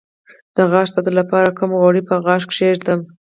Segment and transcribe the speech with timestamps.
[0.55, 2.99] د غاښ درد لپاره کوم غوړي په غاښ کیږدم؟